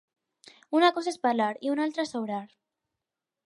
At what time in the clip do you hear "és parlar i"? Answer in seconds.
1.13-1.71